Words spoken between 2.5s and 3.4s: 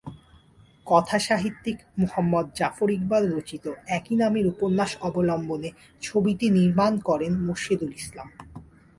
Zafar Iqbal